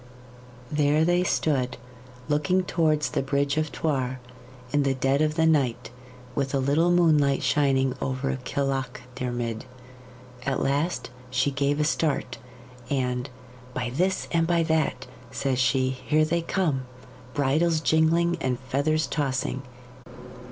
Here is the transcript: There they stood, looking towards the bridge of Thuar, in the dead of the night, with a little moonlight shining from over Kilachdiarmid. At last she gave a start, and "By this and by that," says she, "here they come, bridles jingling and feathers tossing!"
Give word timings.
There 0.71 1.05
they 1.05 1.23
stood, 1.23 1.77
looking 2.27 2.63
towards 2.63 3.11
the 3.11 3.21
bridge 3.21 3.55
of 3.57 3.71
Thuar, 3.71 4.17
in 4.73 4.81
the 4.81 4.95
dead 4.95 5.21
of 5.21 5.35
the 5.35 5.45
night, 5.45 5.91
with 6.33 6.55
a 6.55 6.57
little 6.57 6.89
moonlight 6.89 7.43
shining 7.43 7.93
from 7.93 8.07
over 8.07 8.35
Kilachdiarmid. 8.43 9.65
At 10.43 10.59
last 10.63 11.11
she 11.29 11.51
gave 11.51 11.79
a 11.79 11.83
start, 11.83 12.39
and 12.89 13.29
"By 13.75 13.91
this 13.91 14.27
and 14.31 14.47
by 14.47 14.63
that," 14.63 15.05
says 15.29 15.59
she, 15.59 15.89
"here 15.91 16.25
they 16.25 16.41
come, 16.41 16.87
bridles 17.35 17.79
jingling 17.79 18.37
and 18.41 18.57
feathers 18.59 19.05
tossing!" 19.05 19.61